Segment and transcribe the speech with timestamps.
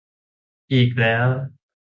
[0.73, 1.25] อีกแล้ว-_